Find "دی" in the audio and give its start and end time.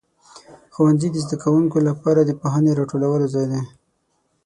3.51-3.61